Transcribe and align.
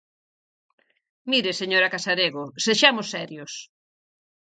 Mire, 1.31 1.51
señora 1.61 1.91
Casarego, 1.93 2.43
sexamos 2.65 3.07
serios. 3.15 3.53